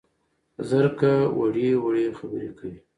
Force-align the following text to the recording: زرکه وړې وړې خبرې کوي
زرکه 0.69 1.11
وړې 1.39 1.69
وړې 1.83 2.05
خبرې 2.17 2.49
کوي 2.57 2.77